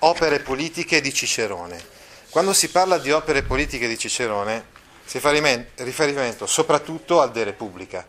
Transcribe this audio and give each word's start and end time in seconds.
Opere 0.00 0.40
politiche 0.40 1.00
di 1.00 1.12
Cicerone. 1.12 1.82
Quando 2.28 2.52
si 2.52 2.68
parla 2.68 2.98
di 2.98 3.10
opere 3.12 3.42
politiche 3.42 3.88
di 3.88 3.96
Cicerone 3.96 4.66
si 5.06 5.20
fa 5.20 5.30
riferimento 5.30 6.46
soprattutto 6.46 7.22
al 7.22 7.30
De 7.30 7.44
Repubblica. 7.44 8.06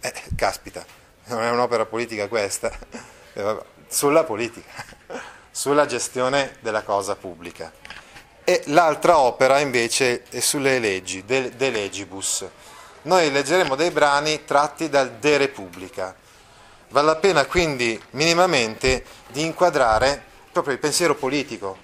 Eh, 0.00 0.12
caspita, 0.34 0.84
non 1.26 1.42
è 1.42 1.50
un'opera 1.50 1.86
politica 1.86 2.26
questa, 2.26 2.76
sulla 3.86 4.24
politica, 4.24 4.68
sulla 5.52 5.86
gestione 5.86 6.56
della 6.58 6.82
cosa 6.82 7.14
pubblica. 7.14 7.72
E 8.42 8.62
l'altra 8.66 9.18
opera 9.18 9.60
invece 9.60 10.24
è 10.30 10.40
sulle 10.40 10.80
leggi, 10.80 11.24
De, 11.24 11.54
De 11.54 11.70
Legibus. 11.70 12.44
Noi 13.02 13.30
leggeremo 13.30 13.76
dei 13.76 13.92
brani 13.92 14.44
tratti 14.44 14.88
dal 14.88 15.12
De 15.20 15.36
Repubblica. 15.36 16.16
Vale 16.88 17.06
la 17.06 17.16
pena 17.16 17.44
quindi 17.44 18.00
minimamente 18.10 19.04
di 19.28 19.42
inquadrare 19.44 20.24
proprio 20.58 20.74
il 20.74 20.80
pensiero 20.80 21.14
politico, 21.14 21.78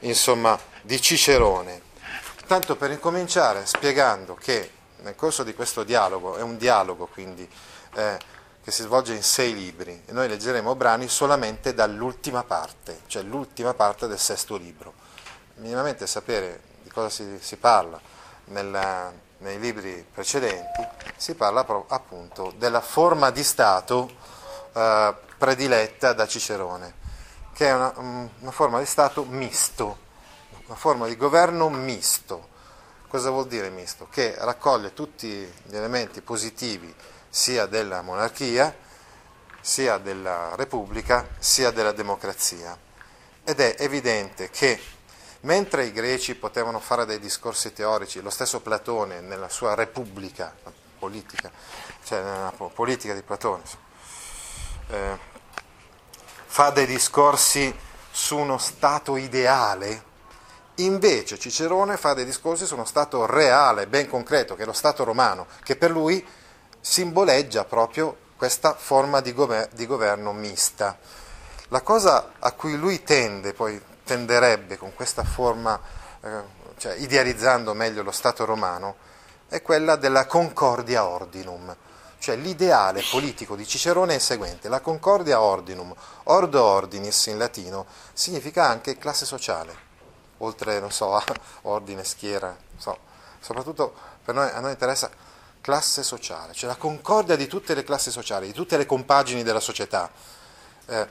insomma, 0.00 0.58
di 0.82 1.00
Cicerone. 1.00 1.80
Tanto 2.46 2.76
per 2.76 2.90
incominciare 2.90 3.64
spiegando 3.64 4.34
che 4.34 4.70
nel 5.00 5.14
corso 5.14 5.42
di 5.42 5.54
questo 5.54 5.82
dialogo, 5.82 6.36
è 6.36 6.42
un 6.42 6.58
dialogo 6.58 7.06
quindi 7.06 7.48
eh, 7.94 8.18
che 8.62 8.70
si 8.70 8.82
svolge 8.82 9.14
in 9.14 9.22
sei 9.22 9.54
libri, 9.54 10.02
e 10.04 10.12
noi 10.12 10.28
leggeremo 10.28 10.74
brani 10.74 11.08
solamente 11.08 11.72
dall'ultima 11.72 12.42
parte, 12.44 13.00
cioè 13.06 13.22
l'ultima 13.22 13.72
parte 13.72 14.06
del 14.06 14.18
sesto 14.18 14.56
libro 14.56 14.92
minimamente 15.58 16.06
sapere 16.06 16.60
di 16.82 16.90
cosa 16.90 17.08
si, 17.08 17.38
si 17.40 17.56
parla 17.56 18.00
nella, 18.46 19.12
nei 19.38 19.58
libri 19.58 20.06
precedenti, 20.12 20.86
si 21.16 21.34
parla 21.34 21.66
appunto 21.88 22.52
della 22.56 22.80
forma 22.80 23.30
di 23.30 23.42
Stato 23.42 24.10
eh, 24.72 25.14
prediletta 25.36 26.12
da 26.12 26.26
Cicerone, 26.26 27.06
che 27.58 27.66
è 27.66 27.74
una, 27.74 27.92
una 27.96 28.50
forma 28.52 28.78
di 28.78 28.86
Stato 28.86 29.24
misto, 29.24 29.98
una 30.66 30.76
forma 30.76 31.08
di 31.08 31.16
governo 31.16 31.68
misto. 31.68 32.50
Cosa 33.08 33.30
vuol 33.30 33.48
dire 33.48 33.68
misto? 33.68 34.06
Che 34.08 34.36
raccoglie 34.38 34.94
tutti 34.94 35.28
gli 35.28 35.74
elementi 35.74 36.20
positivi 36.20 36.94
sia 37.28 37.66
della 37.66 38.00
monarchia, 38.02 38.72
sia 39.60 39.98
della 39.98 40.54
repubblica, 40.54 41.26
sia 41.40 41.72
della 41.72 41.90
democrazia. 41.90 42.78
Ed 43.42 43.58
è 43.58 43.74
evidente 43.80 44.50
che 44.50 44.80
Mentre 45.42 45.84
i 45.84 45.92
greci 45.92 46.34
potevano 46.34 46.80
fare 46.80 47.06
dei 47.06 47.20
discorsi 47.20 47.72
teorici, 47.72 48.20
lo 48.20 48.28
stesso 48.28 48.60
Platone 48.60 49.20
nella 49.20 49.48
sua 49.48 49.74
Repubblica 49.74 50.52
politica, 50.98 51.48
cioè 52.02 52.22
nella 52.22 52.52
politica 52.74 53.14
di 53.14 53.22
Platone, 53.22 53.62
eh, 54.88 55.18
fa 56.50 56.70
dei 56.70 56.86
discorsi 56.86 57.72
su 58.10 58.36
uno 58.36 58.56
stato 58.56 59.16
ideale, 59.16 60.02
invece 60.76 61.38
Cicerone 61.38 61.96
fa 61.96 62.14
dei 62.14 62.24
discorsi 62.24 62.66
su 62.66 62.74
uno 62.74 62.86
stato 62.86 63.26
reale, 63.26 63.86
ben 63.86 64.08
concreto, 64.08 64.56
che 64.56 64.62
è 64.62 64.66
lo 64.66 64.72
stato 64.72 65.04
romano, 65.04 65.46
che 65.62 65.76
per 65.76 65.90
lui 65.90 66.26
simboleggia 66.80 67.64
proprio 67.64 68.16
questa 68.36 68.74
forma 68.74 69.20
di, 69.20 69.32
gover- 69.34 69.72
di 69.74 69.86
governo 69.86 70.32
mista. 70.32 70.98
La 71.68 71.82
cosa 71.82 72.32
a 72.38 72.52
cui 72.52 72.76
lui 72.76 73.02
tende 73.02 73.52
poi 73.52 73.80
tenderebbe 74.04 74.78
con 74.78 74.94
questa 74.94 75.22
forma, 75.22 75.78
eh, 76.22 76.28
cioè 76.78 76.94
idealizzando 76.94 77.74
meglio 77.74 78.02
lo 78.02 78.10
Stato 78.10 78.46
romano, 78.46 78.96
è 79.48 79.60
quella 79.60 79.96
della 79.96 80.26
concordia 80.26 81.06
ordinum. 81.06 81.76
Cioè 82.18 82.36
l'ideale 82.36 83.02
politico 83.10 83.54
di 83.54 83.66
Cicerone 83.66 84.12
è 84.12 84.16
il 84.16 84.20
seguente, 84.20 84.68
la 84.68 84.80
concordia 84.80 85.40
ordinum, 85.40 85.94
ordo 86.24 86.62
ordinis 86.62 87.26
in 87.26 87.38
latino, 87.38 87.86
significa 88.12 88.66
anche 88.66 88.98
classe 88.98 89.24
sociale, 89.24 89.76
oltre, 90.38 90.82
so, 90.90 91.14
a 91.14 91.24
ordine, 91.62 92.04
schiera, 92.04 92.56
so. 92.76 92.98
soprattutto 93.40 93.94
noi, 94.26 94.50
a 94.50 94.60
noi 94.60 94.72
interessa 94.72 95.10
classe 95.60 96.02
sociale, 96.02 96.54
cioè 96.54 96.68
la 96.68 96.76
concordia 96.76 97.36
di 97.36 97.46
tutte 97.46 97.74
le 97.74 97.84
classi 97.84 98.10
sociali, 98.10 98.46
di 98.46 98.52
tutte 98.52 98.76
le 98.76 98.86
compagini 98.86 99.42
della 99.42 99.60
società. 99.60 100.10
Eh, 100.86 101.06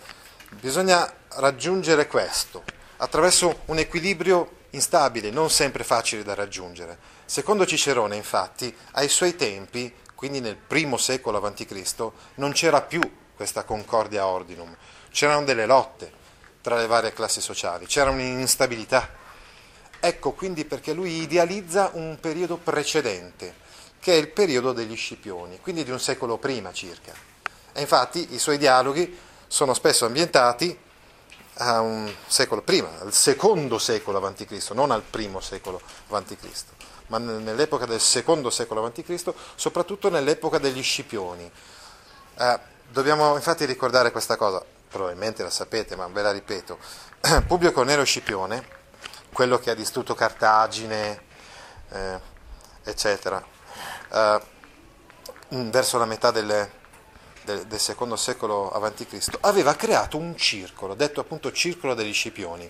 bisogna 0.49 1.11
raggiungere 1.35 2.07
questo, 2.07 2.63
attraverso 2.97 3.61
un 3.65 3.77
equilibrio 3.77 4.55
instabile, 4.71 5.29
non 5.29 5.49
sempre 5.49 5.83
facile 5.83 6.23
da 6.23 6.33
raggiungere. 6.33 6.97
Secondo 7.25 7.65
Cicerone, 7.65 8.15
infatti, 8.15 8.75
ai 8.93 9.09
suoi 9.09 9.35
tempi, 9.35 9.93
quindi 10.17 10.39
nel 10.39 10.55
primo 10.55 10.97
secolo 10.97 11.37
a.C., 11.37 12.11
non 12.35 12.51
c'era 12.51 12.81
più 12.81 12.99
questa 13.35 13.63
concordia 13.63 14.25
ordinum, 14.25 14.75
c'erano 15.11 15.45
delle 15.45 15.67
lotte 15.67 16.11
tra 16.59 16.75
le 16.75 16.87
varie 16.87 17.13
classi 17.13 17.39
sociali, 17.39 17.85
c'era 17.85 18.09
un'instabilità. 18.09 19.07
Ecco 19.99 20.31
quindi 20.31 20.65
perché 20.65 20.93
lui 20.93 21.21
idealizza 21.21 21.91
un 21.93 22.17
periodo 22.19 22.57
precedente, 22.57 23.53
che 23.99 24.13
è 24.13 24.15
il 24.15 24.29
periodo 24.29 24.73
degli 24.73 24.95
Scipioni, 24.95 25.59
quindi 25.59 25.83
di 25.83 25.91
un 25.91 25.99
secolo 25.99 26.39
prima 26.39 26.73
circa. 26.73 27.13
E 27.71 27.81
infatti 27.81 28.33
i 28.33 28.39
suoi 28.39 28.57
dialoghi 28.57 29.15
sono 29.45 29.75
spesso 29.75 30.07
ambientati 30.07 30.75
a 31.59 31.79
un 31.79 32.11
secolo 32.25 32.63
prima, 32.63 32.89
al 33.01 33.13
secondo 33.13 33.77
secolo 33.77 34.17
a.C., 34.25 34.69
non 34.71 34.89
al 34.89 35.03
primo 35.03 35.41
secolo 35.41 35.79
a.C., 36.09 36.76
ma 37.07 37.17
nell'epoca 37.17 37.85
del 37.85 37.99
secondo 37.99 38.49
secolo 38.49 38.85
a.C., 38.85 39.33
soprattutto 39.55 40.09
nell'epoca 40.09 40.57
degli 40.57 40.83
Scipioni. 40.83 41.49
Eh, 42.39 42.59
dobbiamo 42.89 43.35
infatti 43.35 43.65
ricordare 43.65 44.11
questa 44.11 44.35
cosa, 44.35 44.63
probabilmente 44.89 45.43
la 45.43 45.49
sapete, 45.49 45.95
ma 45.95 46.07
ve 46.07 46.21
la 46.21 46.31
ripeto. 46.31 46.77
Publio 47.47 47.71
Cornelio 47.71 48.03
Scipione, 48.03 48.65
quello 49.31 49.57
che 49.59 49.71
ha 49.71 49.75
distrutto 49.75 50.13
Cartagine, 50.15 51.21
eh, 51.89 52.19
eccetera, 52.83 53.43
eh, 54.11 54.41
verso 55.49 55.97
la 55.97 56.05
metà 56.05 56.31
delle, 56.31 56.71
del, 57.43 57.65
del 57.65 57.79
secondo 57.79 58.17
secolo 58.17 58.69
a.C., 58.69 59.37
aveva 59.41 59.75
creato 59.75 60.17
un 60.17 60.35
circolo, 60.35 60.93
detto 60.93 61.21
appunto 61.21 61.51
Circolo 61.51 61.93
degli 61.93 62.13
Scipioni, 62.13 62.69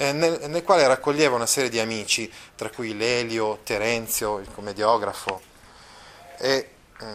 eh, 0.00 0.12
nel, 0.12 0.48
nel, 0.48 0.62
quale 0.62 0.86
raccoglieva 0.86 1.34
una 1.34 1.46
serie 1.46 1.68
di 1.68 1.80
amici, 1.80 2.32
tra 2.54 2.70
cui 2.70 2.96
Lelio, 2.96 3.58
Terenzio, 3.64 4.38
il 4.38 4.48
commediografo, 4.54 5.40
e, 6.38 6.70
eh, 7.00 7.06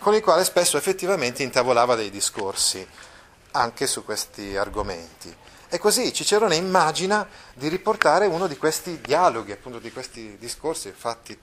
con 0.00 0.12
il 0.14 0.22
quale 0.22 0.42
spesso 0.42 0.76
effettivamente 0.76 1.44
intavolava 1.44 1.94
dei 1.94 2.10
discorsi 2.10 2.84
anche 3.52 3.86
su 3.86 4.04
questi 4.04 4.56
argomenti. 4.56 5.32
E 5.68 5.78
così 5.78 6.12
Cicerone 6.12 6.56
immagina 6.56 7.26
di 7.54 7.68
riportare 7.68 8.26
uno 8.26 8.48
di 8.48 8.56
questi 8.56 9.00
dialoghi, 9.00 9.52
appunto 9.52 9.78
di 9.78 9.92
questi 9.92 10.36
discorsi 10.36 10.90
fatti 10.90 11.38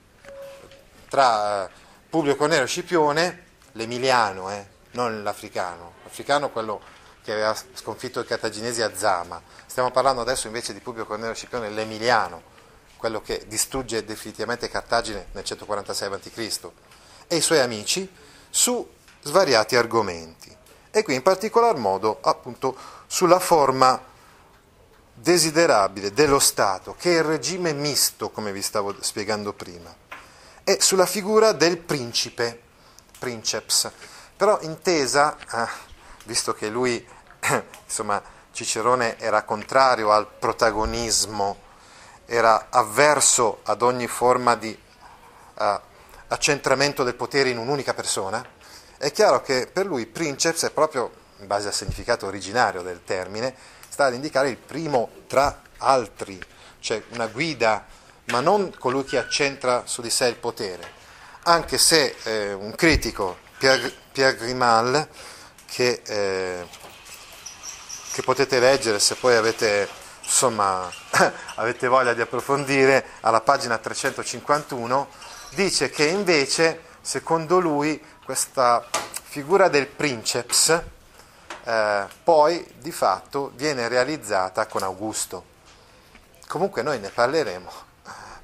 tra 1.07 1.65
eh, 1.65 1.69
Publio 2.09 2.35
Cornelio 2.35 2.65
Scipione, 2.65 3.43
l'Emiliano, 3.71 4.51
eh, 4.51 4.67
non 4.91 5.23
l'africano, 5.23 5.93
l'africano 6.03 6.49
quello 6.49 6.81
che 7.23 7.31
aveva 7.33 7.55
sconfitto 7.73 8.19
i 8.19 8.25
cartaginesi 8.25 8.81
a 8.81 8.95
Zama, 8.95 9.41
stiamo 9.65 9.91
parlando 9.91 10.21
adesso 10.21 10.47
invece 10.47 10.73
di 10.73 10.79
Publio 10.79 11.05
Cornelio 11.05 11.33
Scipione, 11.33 11.69
l'emiliano, 11.69 12.57
quello 12.97 13.21
che 13.21 13.45
distrugge 13.47 14.03
definitivamente 14.03 14.69
Cartagine 14.69 15.27
nel 15.31 15.43
146 15.43 16.13
a.C., 16.13 16.69
e 17.27 17.35
i 17.35 17.41
suoi 17.41 17.59
amici 17.59 18.11
su 18.49 18.87
svariati 19.21 19.75
argomenti, 19.75 20.55
e 20.91 21.03
qui 21.03 21.15
in 21.15 21.21
particolar 21.21 21.75
modo 21.75 22.19
appunto 22.21 22.75
sulla 23.07 23.39
forma 23.39 24.01
desiderabile 25.13 26.11
dello 26.13 26.39
Stato, 26.39 26.95
che 26.97 27.15
è 27.15 27.17
il 27.19 27.25
regime 27.25 27.73
misto, 27.73 28.29
come 28.31 28.51
vi 28.51 28.61
stavo 28.61 28.95
spiegando 29.01 29.53
prima, 29.53 29.93
e 30.63 30.77
sulla 30.81 31.05
figura 31.05 31.51
del 31.51 31.77
principe, 31.77 32.61
princeps, 33.17 33.91
però 34.35 34.59
intesa, 34.61 35.37
eh, 35.37 35.67
visto 36.29 36.53
che 36.53 36.69
lui, 36.69 37.03
insomma, 37.85 38.21
Cicerone 38.51 39.17
era 39.17 39.41
contrario 39.41 40.11
al 40.11 40.27
protagonismo, 40.27 41.57
era 42.27 42.67
avverso 42.69 43.61
ad 43.63 43.81
ogni 43.81 44.05
forma 44.05 44.53
di 44.53 44.77
uh, 45.57 45.79
accentramento 46.27 47.03
del 47.03 47.15
potere 47.15 47.49
in 47.49 47.57
un'unica 47.57 47.95
persona, 47.95 48.45
è 48.99 49.11
chiaro 49.11 49.41
che 49.41 49.67
per 49.73 49.87
lui 49.87 50.05
princeps 50.05 50.65
è 50.65 50.69
proprio, 50.69 51.11
in 51.39 51.47
base 51.47 51.69
al 51.69 51.73
significato 51.73 52.27
originario 52.27 52.83
del 52.83 53.03
termine, 53.03 53.55
sta 53.89 54.05
ad 54.05 54.13
indicare 54.13 54.49
il 54.49 54.57
primo 54.57 55.09
tra 55.25 55.61
altri, 55.77 56.39
cioè 56.79 57.01
una 57.09 57.25
guida, 57.25 57.87
ma 58.25 58.39
non 58.39 58.71
colui 58.77 59.03
che 59.03 59.17
accentra 59.17 59.83
su 59.85 60.03
di 60.03 60.11
sé 60.11 60.27
il 60.27 60.35
potere, 60.35 60.87
anche 61.43 61.79
se 61.79 62.15
eh, 62.21 62.53
un 62.53 62.75
critico, 62.75 63.37
Pierre, 63.57 63.91
Pierre 64.11 64.37
Grimal, 64.37 65.07
che, 65.69 66.01
eh, 66.05 66.67
che, 68.11 68.21
potete 68.23 68.59
leggere 68.59 68.99
se 68.99 69.15
poi 69.15 69.35
avete, 69.35 69.87
insomma, 70.23 70.89
avete 71.55 71.87
voglia 71.87 72.13
di 72.13 72.21
approfondire, 72.21 73.05
alla 73.21 73.41
pagina 73.41 73.77
351, 73.77 75.07
dice 75.51 75.89
che 75.89 76.05
invece, 76.05 76.81
secondo 77.01 77.59
lui, 77.59 78.01
questa 78.23 78.85
figura 79.23 79.67
del 79.67 79.87
princeps 79.87 80.81
eh, 81.63 82.07
poi 82.23 82.65
di 82.79 82.91
fatto 82.91 83.51
viene 83.55 83.87
realizzata 83.87 84.65
con 84.65 84.81
Augusto. 84.81 85.45
Comunque 86.47 86.81
noi 86.81 86.99
ne 86.99 87.09
parleremo 87.09 87.71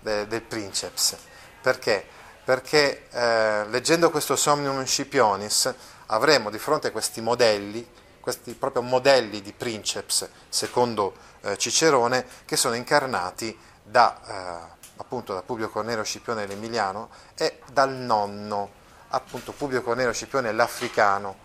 de, 0.01 0.27
del 0.27 0.43
princeps. 0.43 1.15
Perché? 1.61 2.05
Perché 2.43 3.07
eh, 3.09 3.65
leggendo 3.69 4.11
questo 4.11 4.35
Somnium 4.35 4.85
Scipionis 4.85 5.73
avremo 6.07 6.49
di 6.49 6.59
fronte 6.59 6.91
questi 6.91 7.21
modelli, 7.21 7.87
questi 8.19 8.53
proprio 8.53 8.81
modelli 8.81 9.41
di 9.41 9.53
princeps, 9.53 10.27
secondo 10.49 11.13
eh, 11.41 11.57
Cicerone, 11.57 12.25
che 12.45 12.55
sono 12.57 12.75
incarnati 12.75 13.57
da, 13.83 14.19
eh, 14.25 14.75
appunto, 14.97 15.33
da 15.33 15.41
Publio 15.41 15.69
Cornelio 15.69 16.03
Scipione 16.03 16.45
l'Emiliano 16.45 17.09
e 17.35 17.59
dal 17.71 17.91
nonno, 17.91 18.71
appunto 19.09 19.51
Publio 19.51 19.81
Cornelio 19.81 20.11
Scipione 20.11 20.51
l'Africano, 20.51 21.37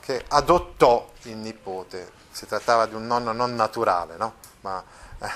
che 0.00 0.24
adottò 0.28 1.10
il 1.22 1.36
nipote. 1.36 2.12
Si 2.30 2.46
trattava 2.46 2.86
di 2.86 2.94
un 2.94 3.06
nonno 3.06 3.32
non 3.32 3.54
naturale, 3.54 4.16
no? 4.16 4.34
ma 4.62 4.82
eh, 5.20 5.30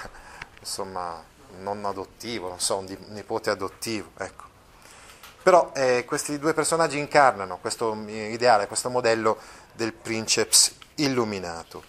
insomma 0.60 1.22
un 1.56 1.62
nonno 1.62 1.88
adottivo, 1.88 2.48
non 2.48 2.60
so, 2.60 2.76
un 2.76 2.96
nipote 3.08 3.50
adottivo. 3.50 4.10
Ecco. 4.18 4.47
Però 5.48 5.72
eh, 5.74 6.04
questi 6.04 6.38
due 6.38 6.52
personaggi 6.52 6.98
incarnano 6.98 7.56
questo 7.56 7.96
ideale, 8.06 8.66
questo 8.66 8.90
modello 8.90 9.38
del 9.72 9.94
princeps 9.94 10.74
illuminato. 10.96 11.82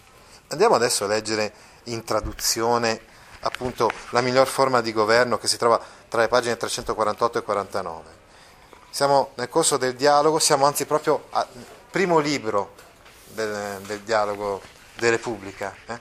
Andiamo 0.48 0.76
adesso 0.76 1.04
a 1.04 1.08
leggere 1.08 1.52
in 1.88 2.06
traduzione 2.06 3.02
appunto 3.42 3.92
la 4.12 4.22
miglior 4.22 4.48
forma 4.48 4.80
di 4.80 4.94
governo 4.94 5.38
che 5.38 5.50
si 5.50 5.58
trova 5.58 5.78
tra 6.08 6.22
le 6.22 6.30
pagine 6.30 6.56
348 6.56 7.38
e 7.38 7.42
49. 7.42 8.04
Siamo 8.92 9.32
nel 9.34 9.50
corso 9.50 9.76
del 9.76 9.96
dialogo, 9.96 10.40
siamo 10.40 10.66
anzi 10.66 10.86
proprio 10.86 11.26
al 11.32 11.46
primo 11.92 12.20
libro 12.20 12.76
del, 13.26 13.82
del 13.82 14.00
dialogo 14.04 14.62
de 14.96 15.10
Repubblica. 15.10 15.76
Eh? 15.86 16.00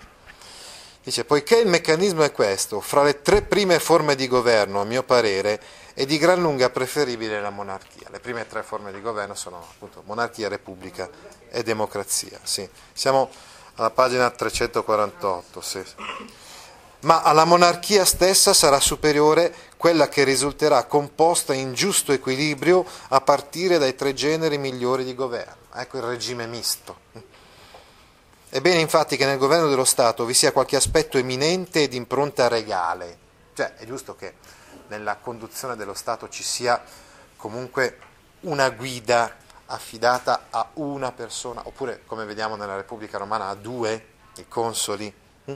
Dice, 1.09 1.25
poiché 1.25 1.57
il 1.57 1.69
meccanismo 1.69 2.23
è 2.23 2.33
questo, 2.33 2.83
fra 2.83 3.03
le 3.03 3.23
tre 3.23 3.41
prime 3.41 3.79
forme 3.79 4.15
di 4.15 4.29
governo, 4.29 4.83
a 4.83 4.85
mio 4.85 5.03
parere, 5.03 5.59
è 5.95 6.05
di 6.05 6.19
gran 6.19 6.39
lunga 6.39 6.69
preferibile 6.69 7.41
la 7.41 7.49
monarchia. 7.49 8.09
Le 8.11 8.21
prime 8.21 8.47
tre 8.47 8.63
forme 8.63 8.93
di 8.93 9.01
governo 9.01 9.35
sono 9.35 9.57
appunto 9.57 10.03
monarchia, 10.05 10.49
repubblica 10.49 11.09
e 11.49 11.63
democrazia. 11.63 12.39
Sì. 12.43 12.69
Siamo 12.93 13.31
alla 13.77 13.89
pagina 13.89 14.29
348. 14.29 15.61
Sì. 15.63 15.83
Ma 17.01 17.23
alla 17.23 17.47
monarchia 17.47 18.05
stessa 18.05 18.53
sarà 18.53 18.79
superiore 18.79 19.55
quella 19.79 20.11
che 20.11 20.25
risulterà 20.25 20.85
composta 20.85 21.55
in 21.55 21.73
giusto 21.73 22.13
equilibrio 22.13 22.85
a 23.09 23.23
partire 23.23 23.79
dai 23.79 23.95
tre 23.95 24.13
generi 24.13 24.59
migliori 24.59 25.05
di 25.05 25.15
governo. 25.15 25.69
Ecco 25.73 25.97
il 25.97 26.03
regime 26.03 26.47
misto. 26.47 26.97
È 28.51 28.63
bene 28.63 28.81
infatti 28.81 29.19
che 29.19 29.27
nel 29.27 29.37
governo 29.37 29.69
dello 29.69 29.85
Stato 29.85 30.25
vi 30.25 30.33
sia 30.33 30.53
qualche 30.53 30.77
aspetto 30.77 31.19
eminente 31.19 31.83
ed 31.83 31.93
impronta 31.93 32.49
regale, 32.49 33.19
cioè 33.53 33.75
è 33.75 33.85
giusto 33.85 34.17
che 34.17 34.37
nella 34.87 35.17
conduzione 35.17 35.77
dello 35.77 35.93
Stato 35.93 36.31
ci 36.31 36.43
sia 36.43 36.83
comunque 37.37 37.99
una 38.41 38.71
guida 38.71 39.37
affidata 39.67 40.47
a 40.49 40.67
una 40.75 41.13
persona, 41.13 41.61
oppure 41.65 42.05
come 42.07 42.25
vediamo 42.25 42.57
nella 42.57 42.77
Repubblica 42.77 43.19
Romana 43.19 43.49
a 43.49 43.55
due, 43.55 44.07
i 44.37 44.49
consoli, 44.49 45.13
hm? 45.45 45.55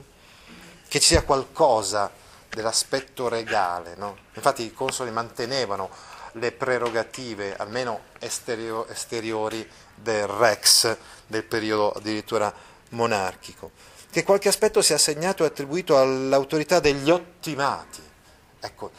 che 0.86 1.00
ci 1.00 1.06
sia 1.08 1.22
qualcosa 1.22 2.10
dell'aspetto 2.50 3.26
regale. 3.28 3.94
No? 3.96 4.18
Infatti 4.34 4.64
i 4.64 4.74
consoli 4.74 5.10
mantenevano 5.10 5.88
le 6.32 6.52
prerogative, 6.52 7.56
almeno 7.56 8.00
esteriori, 8.18 9.66
del 9.94 10.26
Rex 10.26 10.96
del 11.26 11.44
periodo 11.44 11.92
addirittura 11.92 12.52
monarchico, 12.92 13.72
che 14.10 14.24
qualche 14.24 14.48
aspetto 14.48 14.82
sia 14.82 14.96
assegnato 14.96 15.44
e 15.44 15.48
attribuito 15.48 15.98
all'autorità 15.98 16.80
degli 16.80 17.10
ottimati. 17.10 18.02
Ecco, 18.60 18.90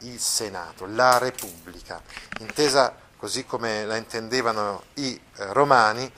il 0.00 0.18
Senato, 0.20 0.86
la 0.86 1.18
Repubblica, 1.18 2.00
intesa 2.38 2.94
così 3.16 3.44
come 3.44 3.84
la 3.84 3.96
intendevano 3.96 4.84
i 4.94 5.14
eh, 5.14 5.52
romani, 5.52 6.10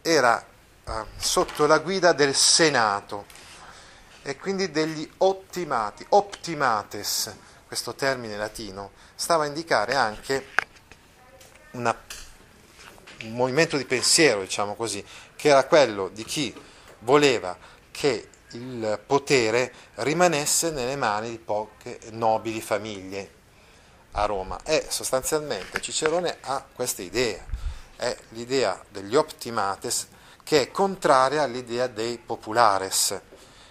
era 0.00 0.44
eh, 0.84 1.04
sotto 1.16 1.66
la 1.66 1.78
guida 1.78 2.12
del 2.12 2.34
Senato 2.34 3.26
e 4.22 4.36
quindi 4.38 4.70
degli 4.70 5.08
ottimati, 5.18 6.04
optimates, 6.08 7.34
questo 7.66 7.94
termine 7.94 8.36
latino, 8.36 8.92
stava 9.14 9.44
a 9.44 9.46
indicare 9.46 9.94
anche 9.94 10.48
una, 11.72 11.96
un 13.22 13.32
movimento 13.32 13.76
di 13.76 13.84
pensiero, 13.84 14.40
diciamo 14.40 14.74
così, 14.74 15.04
che 15.46 15.52
era 15.52 15.64
quello 15.66 16.08
di 16.08 16.24
chi 16.24 16.52
voleva 17.00 17.56
che 17.92 18.30
il 18.50 19.00
potere 19.06 19.72
rimanesse 19.96 20.72
nelle 20.72 20.96
mani 20.96 21.30
di 21.30 21.38
poche 21.38 22.00
nobili 22.10 22.60
famiglie 22.60 23.30
a 24.12 24.24
Roma. 24.24 24.58
E 24.64 24.86
sostanzialmente 24.88 25.80
Cicerone 25.80 26.38
ha 26.40 26.64
questa 26.74 27.02
idea, 27.02 27.44
è 27.94 28.16
l'idea 28.30 28.82
degli 28.90 29.14
optimates 29.14 30.08
che 30.42 30.62
è 30.62 30.70
contraria 30.72 31.44
all'idea 31.44 31.86
dei 31.86 32.18
populares. 32.18 33.16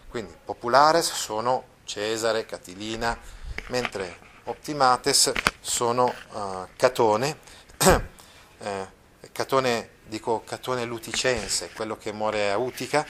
Quindi 0.07 0.33
populares 0.45 1.11
sono 1.11 1.63
Cesare, 1.83 2.45
Catilina, 2.45 3.19
mentre 3.67 4.17
optimates 4.45 5.29
sono 5.59 6.05
uh, 6.31 6.67
Catone, 6.77 7.37
eh, 8.59 8.94
Catone 9.35 9.89
dico 10.05 10.43
Catone 10.45 10.85
Luticense, 10.85 11.71
quello 11.75 11.97
che 11.97 12.13
muore 12.13 12.51
a 12.51 12.57
Utica, 12.57 13.05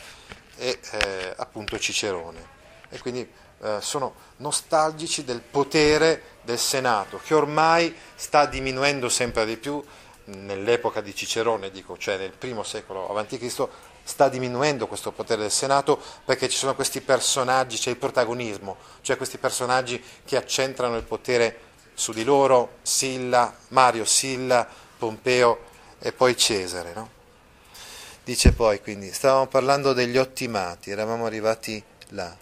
e 0.57 0.79
eh, 0.91 1.33
appunto 1.37 1.77
Cicerone. 1.77 2.53
E 2.89 2.99
quindi 2.99 3.29
eh, 3.61 3.77
sono 3.79 4.15
nostalgici 4.37 5.23
del 5.23 5.41
potere 5.41 6.39
del 6.41 6.57
Senato, 6.57 7.21
che 7.23 7.35
ormai 7.35 7.95
sta 8.15 8.47
diminuendo 8.47 9.07
sempre 9.07 9.45
di 9.45 9.55
più 9.57 9.83
nell'epoca 10.23 10.99
di 10.99 11.13
Cicerone, 11.13 11.69
dico, 11.69 11.95
cioè 11.95 12.17
nel 12.17 12.31
primo 12.31 12.63
secolo 12.63 13.15
a.C., 13.15 13.67
sta 14.03 14.27
diminuendo 14.27 14.87
questo 14.87 15.11
potere 15.11 15.41
del 15.41 15.51
Senato 15.51 16.01
perché 16.25 16.49
ci 16.49 16.57
sono 16.57 16.73
questi 16.73 17.01
personaggi, 17.01 17.77
c'è 17.77 17.91
il 17.91 17.97
protagonismo, 17.97 18.77
cioè 19.01 19.15
questi 19.15 19.37
personaggi 19.37 20.03
che 20.25 20.37
accentrano 20.37 20.97
il 20.97 21.03
potere 21.03 21.59
su 21.93 22.13
di 22.13 22.23
loro, 22.23 22.77
Silla, 22.81 23.55
Mario 23.67 24.05
Silla, 24.05 24.67
Pompeo 24.97 25.73
e 26.05 26.11
poi 26.11 26.37
Cesare. 26.37 26.91
No? 26.93 27.09
Dice 28.23 28.51
poi, 28.51 28.79
quindi, 28.79 29.11
stavamo 29.11 29.47
parlando 29.47 29.91
degli 29.91 30.17
ottimati, 30.17 30.91
eravamo 30.91 31.25
arrivati 31.25 31.83
là. 32.09 32.37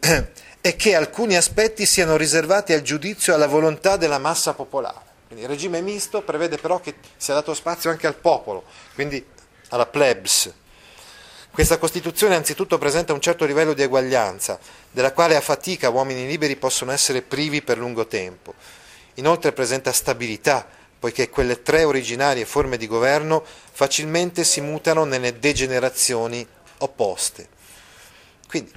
e 0.60 0.76
che 0.76 0.94
alcuni 0.94 1.36
aspetti 1.36 1.86
siano 1.86 2.18
riservati 2.18 2.74
al 2.74 2.82
giudizio 2.82 3.32
e 3.32 3.36
alla 3.36 3.46
volontà 3.46 3.96
della 3.96 4.18
massa 4.18 4.52
popolare. 4.52 5.12
Quindi 5.26 5.44
il 5.44 5.50
regime 5.50 5.80
misto 5.80 6.20
prevede 6.20 6.58
però 6.58 6.80
che 6.80 6.96
sia 7.16 7.32
dato 7.32 7.54
spazio 7.54 7.88
anche 7.88 8.06
al 8.06 8.16
popolo, 8.16 8.64
quindi 8.94 9.24
alla 9.68 9.86
plebs. 9.86 10.52
Questa 11.50 11.78
Costituzione 11.78 12.34
anzitutto 12.34 12.76
presenta 12.76 13.14
un 13.14 13.22
certo 13.22 13.46
livello 13.46 13.72
di 13.72 13.82
eguaglianza, 13.82 14.58
della 14.90 15.12
quale 15.12 15.34
a 15.34 15.40
fatica 15.40 15.88
uomini 15.88 16.26
liberi 16.26 16.56
possono 16.56 16.92
essere 16.92 17.22
privi 17.22 17.62
per 17.62 17.78
lungo 17.78 18.06
tempo. 18.06 18.52
Inoltre 19.14 19.52
presenta 19.52 19.92
stabilità, 19.92 20.66
poiché 21.04 21.28
quelle 21.28 21.60
tre 21.60 21.84
originarie 21.84 22.46
forme 22.46 22.78
di 22.78 22.86
governo 22.86 23.44
facilmente 23.44 24.42
si 24.42 24.62
mutano 24.62 25.04
nelle 25.04 25.38
degenerazioni 25.38 26.48
opposte. 26.78 27.46
Quindi, 28.48 28.72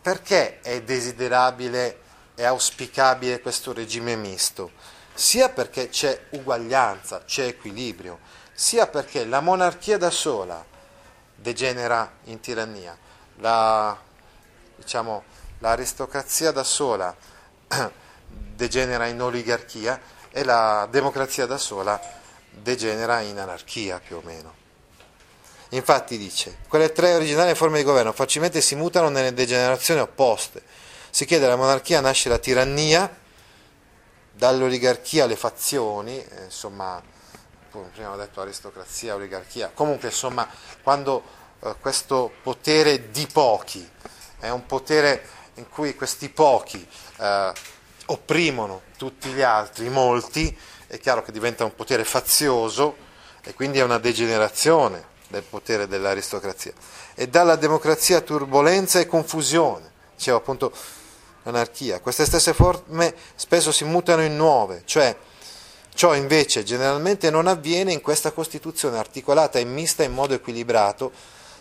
perché 0.00 0.62
è 0.62 0.80
desiderabile 0.80 2.00
e 2.34 2.44
auspicabile 2.44 3.42
questo 3.42 3.74
regime 3.74 4.16
misto? 4.16 4.70
Sia 5.12 5.50
perché 5.50 5.90
c'è 5.90 6.18
uguaglianza, 6.30 7.22
c'è 7.26 7.44
equilibrio, 7.44 8.20
sia 8.54 8.86
perché 8.86 9.26
la 9.26 9.40
monarchia 9.40 9.98
da 9.98 10.08
sola 10.08 10.64
degenera 11.34 12.10
in 12.24 12.40
tirannia, 12.40 12.96
la, 13.40 13.94
diciamo, 14.76 15.24
l'aristocrazia 15.58 16.52
da 16.52 16.64
sola 16.64 17.14
degenera 18.24 19.04
in 19.04 19.20
oligarchia 19.20 20.16
e 20.38 20.44
la 20.44 20.86
democrazia 20.88 21.46
da 21.46 21.58
sola 21.58 22.00
degenera 22.48 23.20
in 23.22 23.40
anarchia 23.40 23.98
più 23.98 24.18
o 24.18 24.22
meno. 24.22 24.54
Infatti 25.70 26.16
dice, 26.16 26.58
quelle 26.68 26.92
tre 26.92 27.14
originarie 27.14 27.56
forme 27.56 27.78
di 27.78 27.84
governo 27.84 28.12
facilmente 28.12 28.60
si 28.60 28.76
mutano 28.76 29.08
nelle 29.08 29.34
degenerazioni 29.34 30.00
opposte. 30.00 30.62
Si 31.10 31.24
chiede 31.24 31.46
alla 31.46 31.56
monarchia 31.56 32.00
nasce 32.00 32.28
la 32.28 32.38
tirannia, 32.38 33.12
dall'oligarchia 34.30 35.24
alle 35.24 35.34
fazioni, 35.34 36.16
eh, 36.16 36.44
insomma, 36.44 37.02
prima 37.92 38.12
ho 38.12 38.16
detto 38.16 38.40
aristocrazia, 38.40 39.16
oligarchia, 39.16 39.72
comunque 39.74 40.08
insomma, 40.08 40.48
quando 40.84 41.20
eh, 41.64 41.74
questo 41.80 42.30
potere 42.44 43.10
di 43.10 43.26
pochi 43.26 43.86
è 44.38 44.50
un 44.50 44.64
potere 44.66 45.20
in 45.54 45.68
cui 45.68 45.96
questi 45.96 46.28
pochi 46.28 46.86
eh, 47.16 47.52
opprimono 48.10 48.82
tutti 48.96 49.28
gli 49.30 49.42
altri, 49.42 49.88
molti, 49.88 50.56
è 50.86 50.98
chiaro 50.98 51.22
che 51.22 51.32
diventa 51.32 51.64
un 51.64 51.74
potere 51.74 52.04
fazioso 52.04 52.96
e 53.42 53.54
quindi 53.54 53.78
è 53.78 53.82
una 53.82 53.98
degenerazione 53.98 55.16
del 55.28 55.42
potere 55.42 55.86
dell'aristocrazia. 55.86 56.72
E 57.14 57.28
dalla 57.28 57.56
democrazia 57.56 58.20
turbolenza 58.20 58.98
e 59.00 59.06
confusione, 59.06 59.90
dicevo 60.14 60.38
appunto 60.38 60.72
l'anarchia. 61.42 62.00
Queste 62.00 62.24
stesse 62.24 62.54
forme 62.54 63.14
spesso 63.34 63.72
si 63.72 63.84
mutano 63.84 64.22
in 64.22 64.36
nuove, 64.36 64.82
cioè 64.84 65.14
ciò 65.94 66.14
invece 66.14 66.62
generalmente 66.62 67.30
non 67.30 67.46
avviene 67.46 67.92
in 67.92 68.00
questa 68.00 68.32
Costituzione 68.32 68.98
articolata 68.98 69.58
e 69.58 69.64
mista 69.64 70.02
in 70.02 70.12
modo 70.12 70.34
equilibrato, 70.34 71.12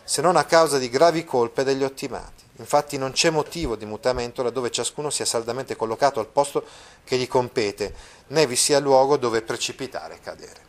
se 0.08 0.22
non 0.22 0.38
a 0.38 0.46
causa 0.46 0.78
di 0.78 0.88
gravi 0.90 1.26
colpe 1.26 1.66
degli 1.66 1.84
ottimati. 1.84 2.46
Infatti 2.60 2.98
non 2.98 3.12
c'è 3.12 3.30
motivo 3.30 3.76
di 3.76 3.86
mutamento 3.86 4.42
laddove 4.42 4.72
ciascuno 4.72 5.10
sia 5.10 5.26
saldamente 5.26 5.76
collocato 5.76 6.22
al 6.22 6.28
posto 6.28 6.64
che 7.04 7.18
gli 7.18 7.28
compete, 7.28 7.94
né 8.28 8.48
vi 8.48 8.56
sia 8.56 8.80
luogo 8.80 9.18
dove 9.18 9.42
precipitare 9.42 10.16
e 10.16 10.20
cadere. 10.22 10.62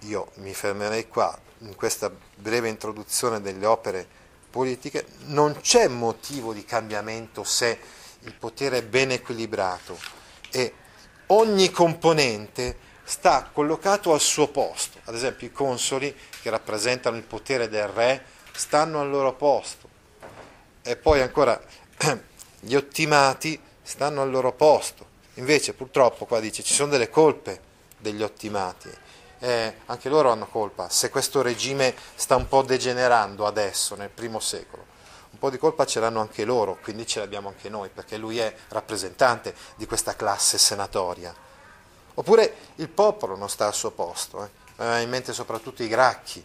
Io 0.00 0.32
mi 0.34 0.52
fermerei 0.52 1.08
qua 1.08 1.36
in 1.60 1.74
questa 1.74 2.12
breve 2.34 2.68
introduzione 2.68 3.40
delle 3.40 3.64
opere 3.64 4.06
politiche. 4.50 5.06
Non 5.28 5.56
c'è 5.58 5.88
motivo 5.88 6.52
di 6.52 6.64
cambiamento 6.66 7.42
se 7.42 7.78
il 8.20 8.34
potere 8.34 8.78
è 8.78 8.82
ben 8.82 9.12
equilibrato 9.12 9.98
e 10.50 10.74
ogni 11.28 11.70
componente 11.70 12.76
sta 13.10 13.50
collocato 13.52 14.12
al 14.12 14.20
suo 14.20 14.46
posto. 14.46 15.00
Ad 15.04 15.14
esempio 15.16 15.48
i 15.48 15.52
consoli 15.52 16.14
che 16.40 16.48
rappresentano 16.48 17.16
il 17.16 17.24
potere 17.24 17.68
del 17.68 17.88
re 17.88 18.24
stanno 18.52 19.00
al 19.00 19.10
loro 19.10 19.34
posto 19.34 19.88
e 20.82 20.96
poi 20.96 21.20
ancora 21.20 21.60
gli 22.60 22.76
ottimati 22.76 23.60
stanno 23.82 24.22
al 24.22 24.30
loro 24.30 24.52
posto. 24.52 25.08
Invece 25.34 25.74
purtroppo 25.74 26.24
qua 26.24 26.38
dice 26.38 26.62
ci 26.62 26.72
sono 26.72 26.90
delle 26.90 27.10
colpe 27.10 27.68
degli 27.98 28.22
ottimati 28.22 28.90
eh, 29.40 29.74
anche 29.86 30.08
loro 30.08 30.30
hanno 30.30 30.46
colpa 30.46 30.88
se 30.88 31.08
questo 31.08 31.42
regime 31.42 31.94
sta 32.14 32.36
un 32.36 32.46
po' 32.46 32.62
degenerando 32.62 33.46
adesso, 33.46 33.96
nel 33.96 34.10
primo 34.10 34.38
secolo. 34.38 34.86
Un 35.30 35.38
po' 35.38 35.50
di 35.50 35.58
colpa 35.58 35.86
ce 35.86 36.00
l'hanno 36.00 36.20
anche 36.20 36.44
loro, 36.44 36.78
quindi 36.82 37.06
ce 37.06 37.20
l'abbiamo 37.20 37.48
anche 37.48 37.68
noi, 37.68 37.88
perché 37.88 38.16
lui 38.18 38.38
è 38.38 38.54
rappresentante 38.68 39.54
di 39.76 39.86
questa 39.86 40.14
classe 40.14 40.58
senatoria. 40.58 41.34
Oppure 42.14 42.54
il 42.76 42.88
popolo 42.88 43.36
non 43.36 43.48
sta 43.48 43.66
al 43.66 43.74
suo 43.74 43.90
posto, 43.90 44.44
eh. 44.44 44.48
aveva 44.76 44.98
in 44.98 45.08
mente 45.08 45.32
soprattutto 45.32 45.82
i 45.82 45.88
gracchi. 45.88 46.44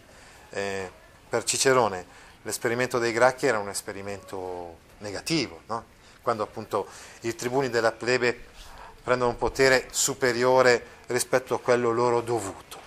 Eh, 0.50 0.90
per 1.28 1.44
Cicerone 1.44 2.06
l'esperimento 2.42 2.98
dei 2.98 3.12
gracchi 3.12 3.46
era 3.46 3.58
un 3.58 3.68
esperimento 3.68 4.76
negativo, 4.98 5.60
no? 5.66 5.84
quando 6.22 6.42
appunto 6.42 6.86
i 7.22 7.34
tribuni 7.34 7.68
della 7.68 7.92
plebe 7.92 8.38
prendono 9.02 9.30
un 9.30 9.36
potere 9.36 9.88
superiore 9.90 10.84
rispetto 11.06 11.54
a 11.54 11.60
quello 11.60 11.90
loro 11.90 12.20
dovuto. 12.20 12.84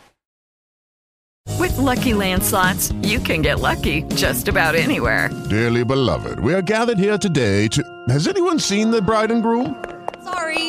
With 1.57 1.77
lucky 1.77 2.13
landslots, 2.13 2.93
you 3.01 3.19
can 3.21 3.41
get 3.41 3.59
lucky 3.59 4.03
just 4.13 4.47
about 4.47 4.75
anywhere. 4.75 5.29
Dearly 5.49 5.83
beloved, 5.83 6.39
we 6.39 6.53
are 6.53 6.61
gathered 6.61 6.97
here 6.97 7.17
today 7.17 7.67
to. 7.69 7.81
Has 8.09 8.27
anyone 8.27 8.59
seen 8.59 8.91
the 8.91 9.01
bride 9.01 9.31
and 9.31 9.41
groom? 9.41 9.75